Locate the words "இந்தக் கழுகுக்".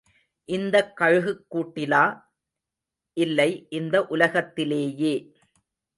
0.45-1.55